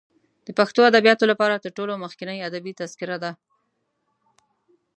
د 0.45 0.47
پښتو 0.59 0.81
ادبیاتو 0.91 1.25
لپاره 1.31 1.61
تر 1.63 1.71
ټولو 1.77 1.93
مخکنۍ 2.03 2.37
ادبي 2.47 2.73
تذکره 2.79 3.17
ده. 3.23 3.31